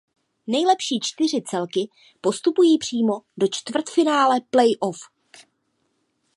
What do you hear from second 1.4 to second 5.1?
celky postupují přímo do čtvrtfinále playoff.